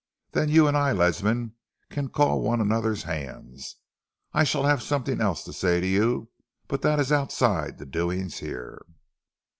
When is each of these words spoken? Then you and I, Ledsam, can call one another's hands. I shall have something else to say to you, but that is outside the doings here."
Then 0.31 0.49
you 0.49 0.67
and 0.67 0.75
I, 0.75 0.93
Ledsam, 0.93 1.51
can 1.91 2.09
call 2.09 2.41
one 2.41 2.59
another's 2.59 3.03
hands. 3.03 3.75
I 4.33 4.43
shall 4.43 4.63
have 4.63 4.81
something 4.81 5.21
else 5.21 5.43
to 5.43 5.53
say 5.53 5.79
to 5.79 5.85
you, 5.85 6.31
but 6.67 6.81
that 6.81 6.99
is 6.99 7.11
outside 7.11 7.77
the 7.77 7.85
doings 7.85 8.39
here." 8.39 8.81